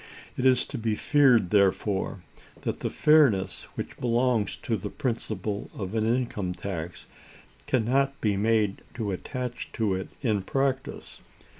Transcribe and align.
It 0.35 0.47
is 0.47 0.65
to 0.65 0.79
be 0.79 0.95
feared, 0.95 1.51
therefore, 1.51 2.23
that 2.61 2.79
the 2.79 2.89
fairness 2.89 3.65
which 3.75 3.97
belongs 3.99 4.55
to 4.63 4.75
the 4.75 4.89
principle 4.89 5.69
of 5.77 5.93
an 5.93 6.07
income 6.07 6.55
tax 6.55 7.05
can 7.67 7.85
not 7.85 8.19
be 8.19 8.35
made 8.35 8.81
to 8.95 9.11
attach 9.11 9.71
to 9.73 9.93
it 9.93 10.07
in 10.23 10.41
practice. 10.41 11.21